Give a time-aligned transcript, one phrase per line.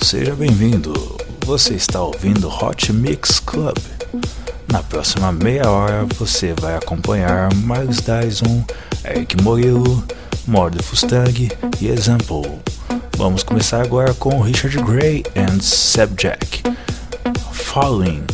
[0.00, 0.92] Seja bem-vindo.
[1.44, 3.76] Você está ouvindo Hot Mix Club.
[4.72, 8.64] Na próxima meia hora você vai acompanhar Miles Dyson,
[9.04, 10.02] Eric Morillo,
[10.46, 11.50] Morde Fustang
[11.80, 12.60] e Example.
[13.16, 16.62] Vamos começar agora com Richard Gray and Subjack.
[17.52, 18.24] Following.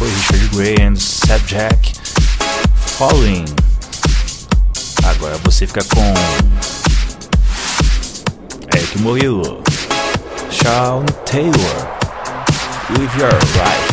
[0.00, 1.92] Foi Richard Gray and Seth Jack,
[2.96, 3.44] Falling.
[5.04, 6.14] Agora você fica com
[8.74, 9.62] Eric Morillo,
[10.50, 11.52] Sean Taylor,
[12.92, 13.89] With Your Life.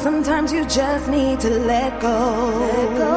[0.00, 2.16] Sometimes you just need to let go.
[2.56, 3.12] Let go.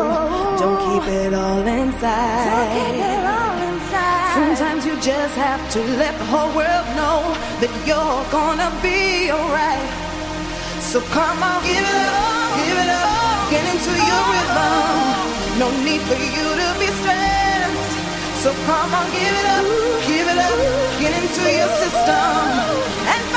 [0.59, 2.43] Don't keep it all inside.
[2.43, 4.33] Don't keep it all inside.
[4.35, 7.23] Sometimes you just have to let the whole world know
[7.63, 9.87] that you're gonna be alright.
[10.83, 15.63] So come on, give it up, give it up, get into your rhythm.
[15.63, 17.95] No need for you to be stressed.
[18.43, 19.65] So come on, give it up,
[20.03, 20.59] give it up,
[20.99, 23.32] get into your system and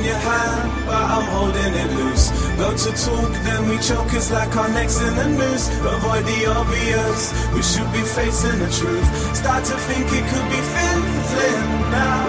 [0.00, 2.30] holding your hand, but I'm holding it loose.
[2.56, 5.68] Go to talk, then we choke, it's like our necks in the noose.
[5.68, 9.36] Avoid the obvious, we should be facing the truth.
[9.36, 12.26] Start to think it could be fizzling now.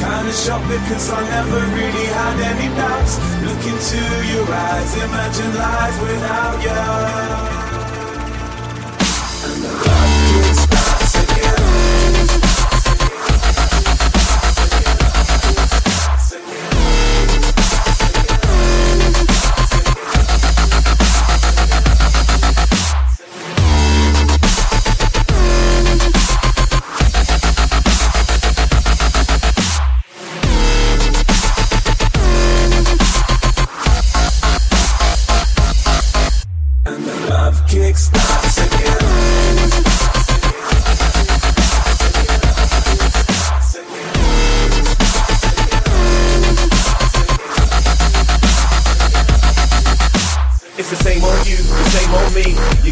[0.00, 3.18] Kinda shocked because I never really had any doubts.
[3.46, 4.00] Look into
[4.32, 7.61] your eyes, imagine life without you.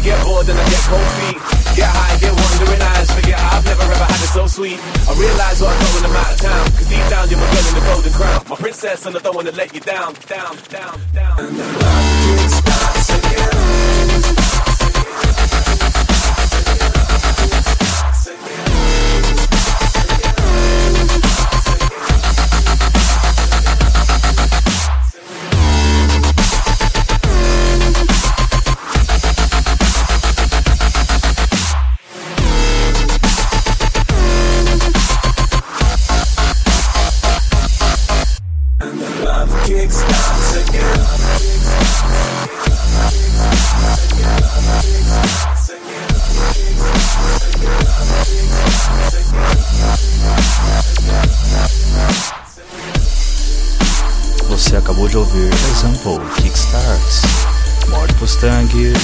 [0.07, 1.37] And I get cold feet.
[1.77, 3.11] Get high, get wandering eyes.
[3.11, 4.79] Forget I've never ever had it so sweet.
[5.07, 6.65] I realize what I know when I'm out of town.
[6.73, 8.41] Cause deep down you're my girl in the golden crown.
[8.49, 11.39] My princess and I don't wanna let you down, down, down, down.
[11.39, 12.60] And the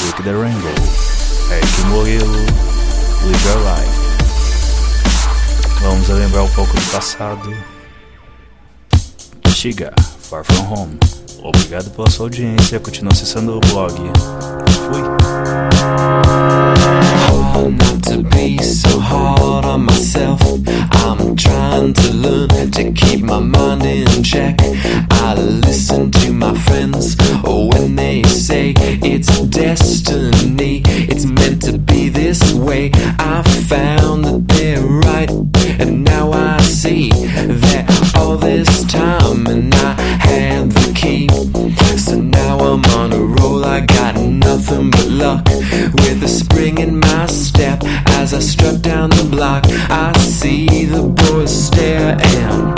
[0.06, 0.74] Rick the Rainbow,
[1.52, 2.42] Eric Murilo,
[3.26, 3.98] Live Your Life.
[5.82, 7.54] Vamos lembrar um pouco do passado.
[9.50, 10.98] Shiga, Far From Home.
[11.44, 13.94] Obrigado pela sua audiência, continua acessando o blog.
[13.94, 15.02] Fui!
[21.08, 24.58] I'm trying to learn to keep my mind in check.
[25.10, 27.16] I listen to my friends
[27.46, 32.92] oh, when they say it's destiny, it's meant to be this way.
[33.20, 35.30] I found that they're right,
[35.80, 39.94] and now I see that all this time, and I
[40.28, 41.30] had the key.
[41.98, 47.00] So now I'm on a roll, I got nothing but luck with a spring in
[47.00, 47.82] my step
[48.20, 49.64] as I strut down the block.
[49.90, 52.77] I see the boys stare and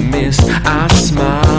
[0.00, 1.49] miss, I smile.